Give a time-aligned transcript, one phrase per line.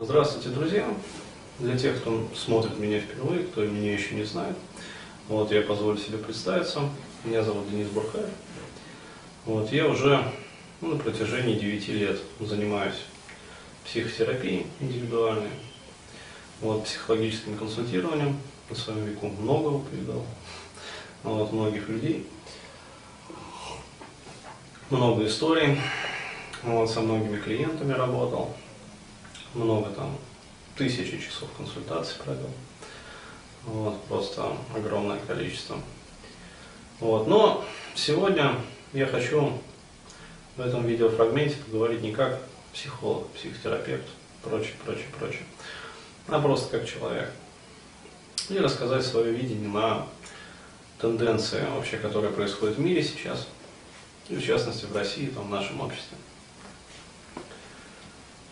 [0.00, 0.88] Здравствуйте, друзья!
[1.58, 4.54] Для тех, кто смотрит меня впервые, кто меня еще не знает,
[5.26, 6.82] вот я позволю себе представиться.
[7.24, 8.28] Меня зовут Денис Бурхаев.
[9.44, 10.22] Вот, я уже
[10.80, 12.94] ну, на протяжении 9 лет занимаюсь
[13.84, 15.50] психотерапией индивидуальной,
[16.60, 18.38] вот, психологическим консультированием.
[18.70, 20.24] На своем веку многого повидал,
[21.24, 22.24] вот, многих людей,
[24.90, 25.76] много историй,
[26.62, 28.54] вот, со многими клиентами работал,
[29.54, 30.16] много там,
[30.76, 32.50] тысячи часов консультаций провел.
[33.64, 35.78] Вот, просто огромное количество.
[37.00, 38.54] Вот, но сегодня
[38.92, 39.52] я хочу
[40.56, 42.40] в этом видеофрагменте поговорить не как
[42.72, 44.06] психолог, психотерапевт,
[44.42, 45.42] прочее, прочее, прочее,
[46.28, 47.30] а просто как человек.
[48.48, 50.06] И рассказать свое видение на
[50.98, 53.46] тенденции вообще, которые происходят в мире сейчас,
[54.28, 56.16] и в частности в России, там, в нашем обществе.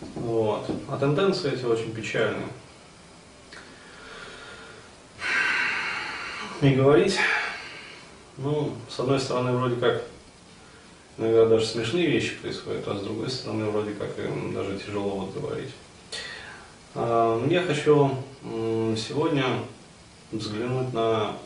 [0.00, 0.70] Вот.
[0.88, 2.46] А тенденции эти очень печальные.
[6.60, 7.16] И говорить,
[8.36, 10.02] ну, с одной стороны, вроде как,
[11.16, 14.10] иногда даже смешные вещи происходят, а с другой стороны, вроде как
[14.52, 15.70] даже тяжело вот говорить.
[16.94, 18.10] А, я хочу
[18.42, 19.44] сегодня
[20.32, 21.36] взглянуть на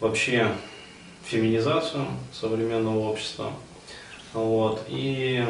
[0.00, 0.52] вообще
[1.24, 3.52] феминизацию современного общества.
[4.32, 5.44] Вот, и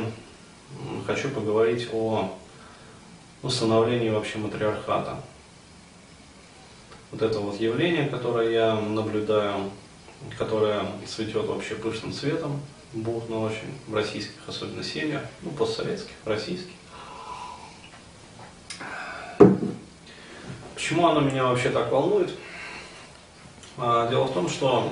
[1.07, 2.37] хочу поговорить о
[3.43, 5.21] установлении вообще матриархата.
[7.13, 9.71] Вот это вот явление, которое я наблюдаю,
[10.37, 12.61] которое цветет вообще пышным цветом,
[12.93, 16.73] бурно очень, в российских особенно семьях, ну, постсоветских, российских.
[20.75, 22.31] Почему оно меня вообще так волнует?
[23.79, 24.91] А, дело в том, что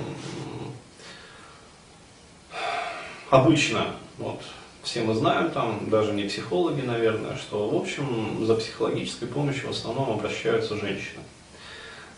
[3.30, 4.42] обычно вот,
[4.84, 9.70] все мы знаем, там, даже не психологи, наверное, что, в общем, за психологической помощью в
[9.70, 11.22] основном обращаются женщины.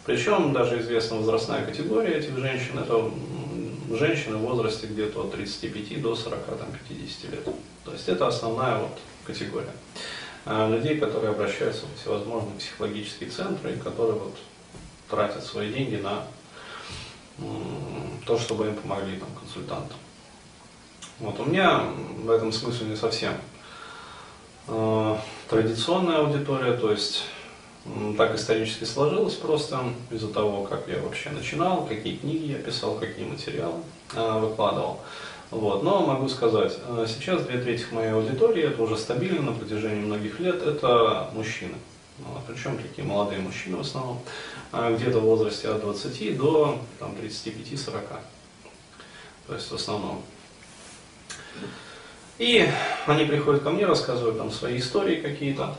[0.05, 3.11] Причем даже известна возрастная категория этих женщин, это
[3.97, 7.45] женщины в возрасте где-то от 35 до 40, там, 50 лет.
[7.85, 9.73] То есть это основная вот категория
[10.45, 14.37] а, людей, которые обращаются в всевозможные психологические центры, и которые вот
[15.09, 16.25] тратят свои деньги на
[18.25, 19.97] то, чтобы им помогли там, консультантам.
[21.19, 21.83] Вот, у меня
[22.25, 23.33] в этом смысле не совсем
[24.69, 25.17] э,
[25.49, 27.25] традиционная аудитория, то есть
[28.19, 33.25] так исторически сложилось просто из-за того, как я вообще начинал, какие книги я писал, какие
[33.25, 33.81] материалы
[34.13, 35.01] э, выкладывал.
[35.51, 35.83] Вот.
[35.83, 40.39] Но могу сказать, э, сейчас две трети моей аудитории, это уже стабильно на протяжении многих
[40.39, 41.77] лет, это мужчины.
[42.47, 44.21] Причем такие молодые мужчины в основном,
[44.73, 47.93] где-то в возрасте от 20 до 35-40.
[49.47, 50.23] То есть в основном.
[52.39, 52.69] И
[53.07, 55.77] они приходят ко мне, рассказывают там свои истории какие-то.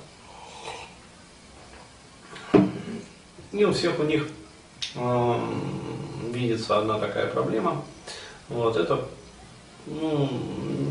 [3.52, 4.28] И у всех у них
[4.96, 5.40] э,
[6.32, 7.84] видится одна такая проблема.
[8.50, 9.08] Вот, это
[9.86, 10.30] ну,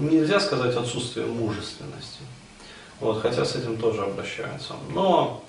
[0.00, 2.20] нельзя сказать отсутствие мужественности.
[3.00, 4.74] Вот, хотя с этим тоже обращаются.
[4.94, 5.44] Но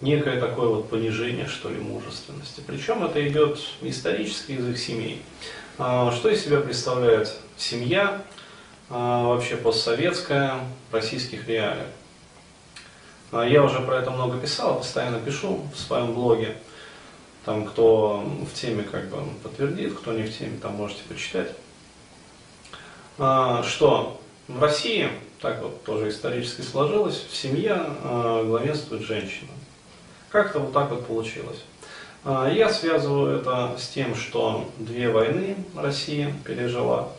[0.00, 2.62] некое такое вот понижение, что ли, мужественности.
[2.66, 5.22] Причем это идет исторически из их семей.
[5.80, 8.20] А, что из себя представляет семья,
[8.90, 10.56] а, вообще постсоветская,
[10.90, 11.86] в российских реалиях.
[13.30, 16.56] А, я уже про это много писал, постоянно пишу в своем блоге.
[17.44, 21.52] Там, кто в теме как бы подтвердит, кто не в теме, там можете почитать.
[23.16, 25.08] Что в России,
[25.40, 29.50] так вот тоже исторически сложилось, в семье главенствует женщина.
[30.28, 31.62] Как-то вот так вот получилось.
[32.28, 37.08] Я связываю это с тем, что две войны Россия пережила–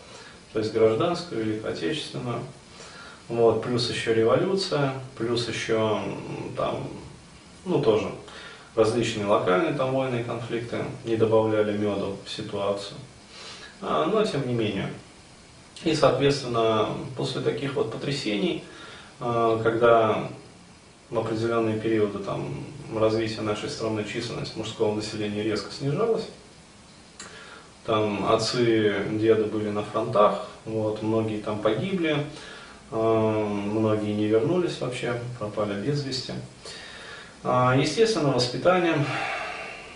[0.53, 2.39] то есть гражданскую, Великую Отечественную,
[3.27, 6.01] вот, плюс еще революция, плюс еще
[6.57, 6.87] там,
[7.65, 8.09] ну тоже
[8.75, 12.97] различные локальные там войны и конфликты не добавляли меду в ситуацию.
[13.81, 14.91] А, но тем не менее.
[15.83, 18.63] И, соответственно, после таких вот потрясений,
[19.19, 20.29] а, когда
[21.09, 22.65] в определенные периоды там,
[22.97, 26.27] развития нашей страны численность мужского населения резко снижалась,
[27.85, 32.25] там отцы, деды были на фронтах, вот, многие там погибли,
[32.91, 36.33] э, многие не вернулись вообще, пропали без вести.
[37.43, 39.05] Э, естественно, воспитанием,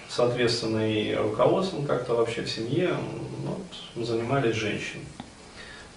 [0.10, 2.96] соответственно, и руководством как-то вообще в семье
[3.46, 5.04] вот, занимались женщины.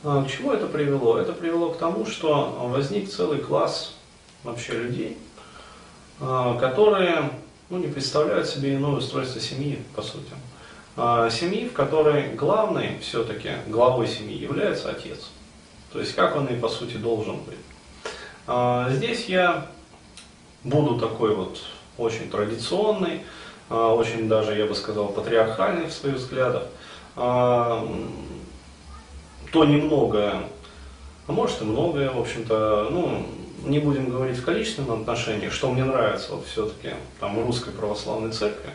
[0.04, 1.16] Э, к чему это привело?
[1.18, 3.94] Это привело к тому, что возник целый класс
[4.44, 5.16] вообще людей,
[6.18, 7.30] которые
[7.68, 10.32] ну, не представляют себе иное устройство семьи, по сути.
[10.96, 15.30] А, семьи, в которой главной все-таки главой семьи является отец.
[15.92, 17.58] То есть как он и по сути должен быть.
[18.96, 19.66] Здесь я
[20.62, 21.58] буду такой вот
[21.98, 23.22] очень традиционный,
[23.68, 26.64] очень даже, я бы сказал, патриархальный в своих взглядах.
[27.16, 27.88] То
[29.52, 30.44] немного,
[31.26, 33.26] а может и многое, в общем-то, ну,
[33.64, 38.70] не будем говорить в количественном отношении, что мне нравится вот все-таки там русской православной церкви,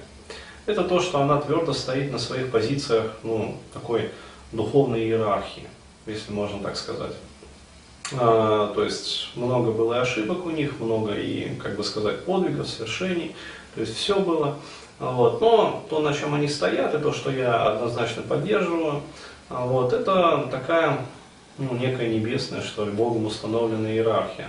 [0.66, 4.10] это то, что она твердо стоит на своих позициях, ну, такой
[4.52, 5.68] духовной иерархии,
[6.06, 7.14] если можно так сказать.
[8.14, 12.68] А, то есть много было и ошибок у них, много и, как бы сказать, подвигов,
[12.68, 13.36] свершений,
[13.76, 14.58] то есть все было.
[15.00, 15.42] Вот.
[15.42, 19.02] Но то, на чем они стоят, и то, что я однозначно поддерживаю,
[19.50, 21.00] вот, это такая
[21.62, 24.48] ну, некая небесная, что ли, Богом установленная иерархия.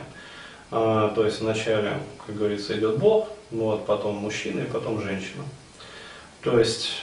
[0.70, 5.44] А, то есть вначале, как говорится, идет Бог, вот, потом мужчина и потом женщина.
[6.42, 7.02] То есть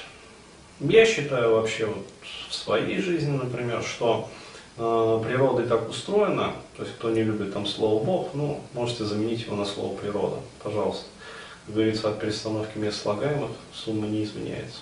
[0.79, 2.05] я считаю вообще вот
[2.49, 4.27] в своей жизни, например, что
[4.77, 9.45] э, природой так устроена, то есть кто не любит там слово Бог, ну, можете заменить
[9.45, 11.05] его на слово природа, пожалуйста.
[11.65, 14.79] Как говорится, от перестановки мест слагаемых сумма не изменяется.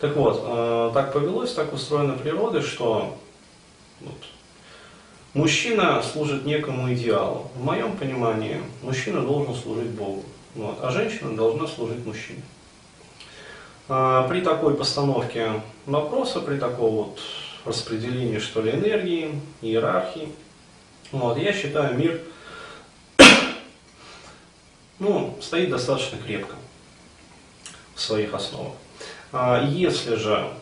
[0.00, 3.16] Так вот, э, так повелось, так устроена природа, что
[4.00, 4.18] вот,
[5.34, 7.50] Мужчина служит некому идеалу.
[7.56, 10.22] В моем понимании мужчина должен служить Богу,
[10.54, 12.42] вот, а женщина должна служить мужчине.
[13.88, 17.20] А, при такой постановке вопроса, при таком вот
[17.64, 20.28] распределении что ли энергии, иерархии,
[21.12, 22.20] вот, я считаю мир
[24.98, 26.56] ну, стоит достаточно крепко
[27.94, 28.74] в своих основах.
[29.32, 30.52] А, если же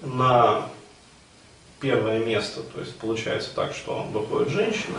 [0.00, 0.68] на
[1.80, 2.62] первое место.
[2.62, 4.98] То есть получается так, что выходит женщина,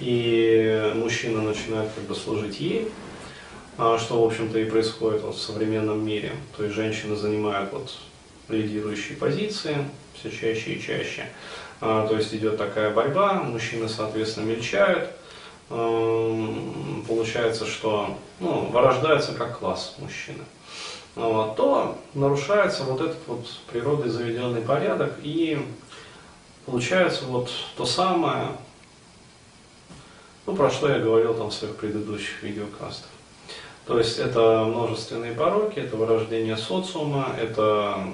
[0.00, 2.90] и мужчина начинает как бы служить ей,
[3.76, 6.32] а, что, в общем-то, и происходит вот в современном мире.
[6.56, 7.92] То есть женщины занимают вот
[8.48, 9.76] лидирующие позиции
[10.14, 11.28] все чаще и чаще.
[11.80, 15.10] А, то есть идет такая борьба, мужчины, соответственно, мельчают.
[15.68, 20.42] Получается, что ну, вырождается как класс мужчины.
[21.14, 25.58] Вот, то нарушается вот этот вот природой заведенный порядок, и
[26.68, 27.48] Получается вот
[27.78, 28.48] то самое,
[30.44, 33.08] ну, про что я говорил там в своих предыдущих видеокастах.
[33.86, 38.06] То есть это множественные пороки, это вырождение социума, это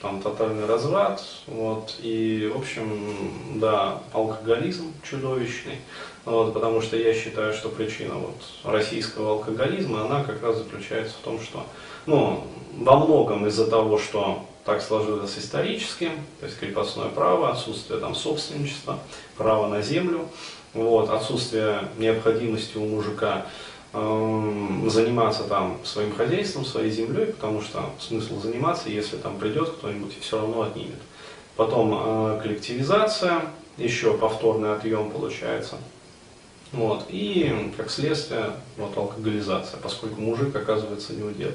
[0.00, 5.76] там тотальный разврат, вот, и, в общем, да, алкоголизм чудовищный,
[6.24, 11.24] вот, потому что я считаю, что причина вот российского алкоголизма, она как раз заключается в
[11.24, 11.66] том, что,
[12.06, 12.46] ну,
[12.78, 16.10] во многом из-за того, что так сложилось исторически,
[16.40, 18.98] то есть крепостное право, отсутствие там собственничества,
[19.38, 20.28] право на землю,
[20.74, 23.46] вот, отсутствие необходимости у мужика
[23.94, 30.14] э, заниматься там своим хозяйством, своей землей, потому что смысл заниматься, если там придет кто-нибудь
[30.18, 31.00] и все равно отнимет.
[31.56, 33.40] Потом э, коллективизация,
[33.78, 35.76] еще повторный отъем получается.
[36.72, 41.50] Вот, и как следствие вот, алкоголизация, поскольку мужик оказывается не удел.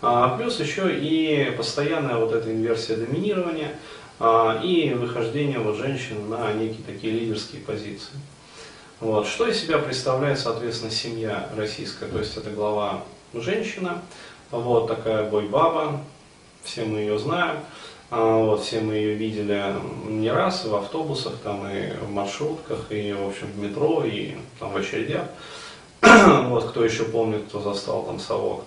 [0.00, 3.76] А, плюс еще и постоянная вот эта инверсия доминирования
[4.20, 8.14] а, и выхождение вот женщин на некие такие лидерские позиции.
[9.00, 9.26] Вот.
[9.26, 12.06] Что из себя представляет, соответственно, семья российская?
[12.06, 14.02] То есть это глава женщина,
[14.50, 16.00] вот такая бойбаба,
[16.62, 17.58] все мы ее знаем,
[18.16, 19.74] вот, все мы ее видели
[20.08, 24.72] не раз в автобусах, там, и в маршрутках, и в общем в метро, и там
[24.72, 25.24] в очередях.
[26.48, 28.64] вот кто еще помнит, кто застал там совок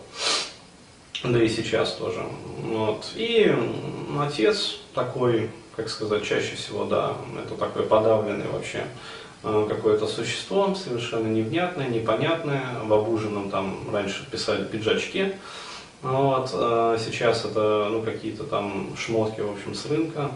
[1.23, 2.21] да и сейчас тоже.
[2.63, 3.11] Вот.
[3.15, 3.53] И
[4.19, 7.13] отец такой, как сказать, чаще всего, да,
[7.43, 8.85] это такой подавленный вообще
[9.43, 15.37] э, какое-то существо, совершенно невнятное, непонятное, в обуженном там раньше писали пиджачке,
[16.01, 20.31] вот, а сейчас это ну, какие-то там шмотки, в общем, с рынка,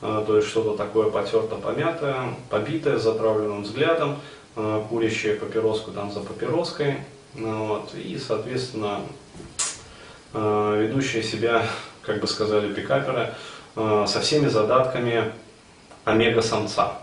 [0.00, 4.18] э, то есть что-то такое потерто, помятое, побитое, с затравленным взглядом,
[4.56, 6.98] э, курящее папироску там за папироской,
[7.34, 9.00] вот, и, соответственно,
[10.34, 11.66] Э, ведущие себя,
[12.00, 13.34] как бы сказали пикаперы,
[13.76, 15.30] э, со всеми задатками
[16.04, 17.02] омега-самца.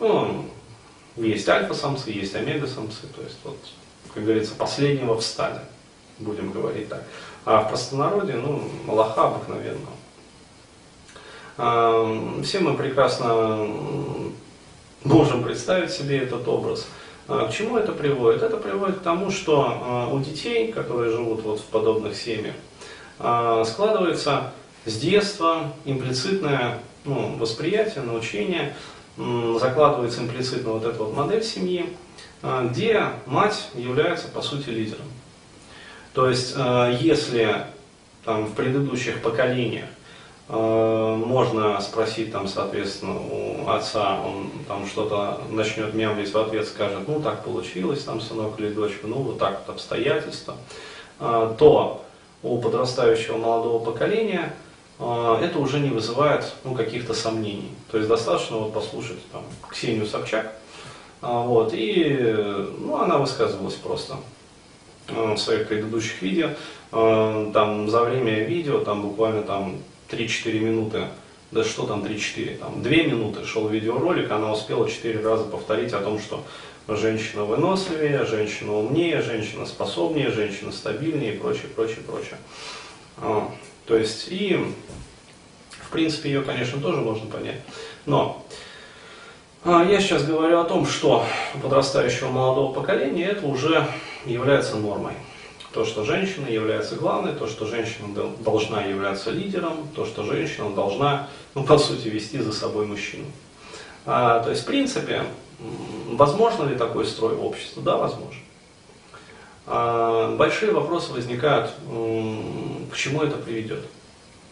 [0.00, 0.50] Ну,
[1.16, 3.56] есть альфа-самцы, есть омега-самцы, то есть вот,
[4.12, 5.60] как говорится, последнего встали,
[6.18, 7.04] будем говорить так.
[7.44, 9.92] А в простонародье, ну, лоха обыкновенного.
[12.42, 13.66] Все мы прекрасно
[15.04, 16.86] можем представить себе этот образ.
[17.28, 18.42] А, к чему это приводит?
[18.42, 22.54] Это приводит к тому, что а, у детей, которые живут вот в подобных семьях,
[23.18, 24.52] а, складывается
[24.84, 28.74] с детства имплицитное ну, восприятие, научение,
[29.16, 31.96] закладывается имплицитно вот эта вот модель семьи,
[32.42, 35.06] где мать является по сути лидером.
[36.16, 36.56] То есть,
[37.00, 37.66] если
[38.24, 39.84] там, в предыдущих поколениях
[40.48, 47.08] Э, можно спросить там, соответственно, у отца, он там что-то начнет мямлить в ответ, скажет,
[47.08, 50.54] ну так получилось, там, сынок или дочка, ну вот так вот обстоятельства,
[51.18, 52.04] э, то
[52.44, 54.54] у подрастающего молодого поколения
[55.00, 57.72] э, это уже не вызывает ну, каких-то сомнений.
[57.90, 60.52] То есть достаточно вот послушать там, Ксению Собчак,
[61.22, 64.16] вот, и ну, она высказывалась просто
[65.08, 66.50] в своих предыдущих видео.
[66.90, 69.76] Там за время видео, там буквально там
[70.10, 71.04] 3-4 минуты,
[71.50, 76.00] да что там 3-4, там 2 минуты шел видеоролик, она успела 4 раза повторить о
[76.00, 76.44] том, что
[76.88, 82.38] женщина выносливее, женщина умнее, женщина способнее, женщина стабильнее и прочее, прочее, прочее.
[83.18, 83.50] А,
[83.86, 84.60] то есть, и
[85.70, 87.60] в принципе ее, конечно, тоже можно понять.
[88.04, 88.44] Но
[89.64, 91.24] а, я сейчас говорю о том, что
[91.60, 93.84] подрастающего молодого поколения это уже
[94.26, 95.14] является нормой
[95.76, 98.08] то, что женщина является главной, то, что женщина
[98.40, 103.26] должна являться лидером, то, что женщина должна, ну, по сути, вести за собой мужчину.
[104.06, 105.24] А, то есть, в принципе,
[106.12, 107.82] возможно ли такой строй в обществе?
[107.82, 108.40] Да, возможно.
[109.66, 111.72] А, большие вопросы возникают,
[112.90, 113.84] к чему это приведет.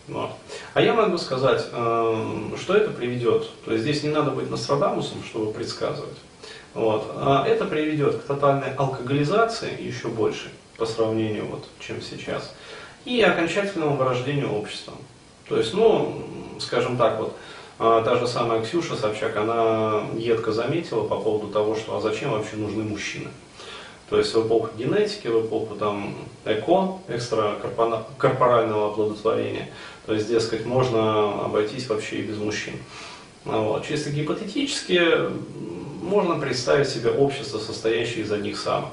[0.08, 0.28] Вот.
[0.74, 3.48] А я могу сказать, что это приведет.
[3.64, 6.18] То есть здесь не надо быть Нострадамусом, чтобы предсказывать.
[6.74, 7.12] Вот.
[7.16, 12.54] А это приведет к тотальной алкоголизации еще больше по сравнению вот, чем сейчас,
[13.04, 14.94] и окончательному вырождению общества.
[15.48, 16.22] То есть, ну,
[16.58, 17.36] скажем так, вот,
[17.78, 22.32] а, та же самая Ксюша Собчак, она едко заметила по поводу того, что а зачем
[22.32, 23.28] вообще нужны мужчины.
[24.10, 26.14] То есть в эпоху генетики, в эпоху там,
[26.44, 29.68] эко, экстракорпорального оплодотворения,
[30.06, 32.74] то есть, дескать, можно обойтись вообще и без мужчин.
[33.44, 33.86] Вот.
[33.86, 35.00] Чисто гипотетически
[36.04, 38.90] можно представить себе общество, состоящее из одних самок.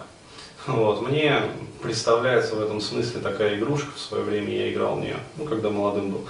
[0.66, 1.08] Вот.
[1.08, 1.42] Мне
[1.82, 5.70] представляется в этом смысле такая игрушка, в свое время я играл в нее, ну, когда
[5.70, 6.22] молодым был.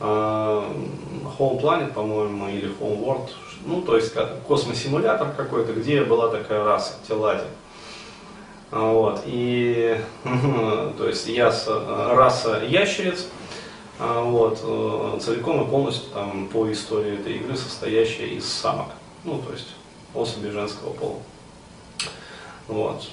[0.00, 0.64] А,
[1.38, 3.30] Home Planet, по-моему, или Home World,
[3.66, 4.14] ну, то есть
[4.48, 7.44] космосимулятор какой-то, где была такая раса, Телади.
[8.70, 9.98] А, вот, и,
[10.98, 13.26] то есть я, раса ящериц,
[13.98, 18.88] а, вот, э, целиком и полностью там по истории этой игры состоящая из самок,
[19.24, 19.68] ну, то есть
[20.14, 21.18] особи женского пола.
[22.68, 23.08] Вот.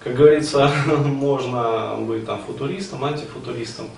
[0.00, 3.88] Как говорится, можно быть там футуристом, антифутуристом,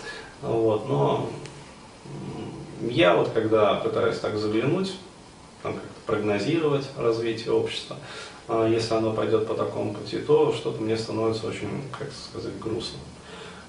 [0.42, 1.30] вот, но
[2.82, 4.94] я вот когда пытаюсь так заглянуть,
[5.62, 7.96] там как-то прогнозировать развитие общества,
[8.48, 11.68] а если оно пойдет по такому пути, то что-то мне становится очень,
[11.98, 12.98] как сказать, грустно.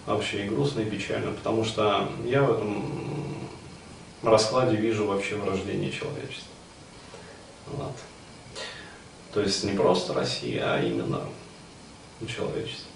[0.06, 2.84] Вообще и грустно, и печально, потому что я в этом
[4.22, 6.55] раскладе вижу вообще вырождение человечества.
[7.68, 7.96] Вот.
[9.34, 11.22] То есть не просто Россия, а именно
[12.28, 12.95] человечество.